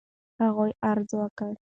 هغو 0.41 0.65
عرض 0.87 1.09
وكړ: 1.19 1.53